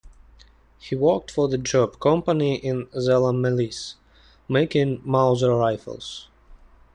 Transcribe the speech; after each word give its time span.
He 0.79 0.95
worked 0.95 1.29
for 1.29 1.47
the 1.47 1.59
Jopp 1.59 1.99
company 1.99 2.55
in 2.55 2.89
Zella-Mehlis, 2.99 3.97
making 4.49 4.99
Mauser 5.05 5.53
rifles. 5.55 6.27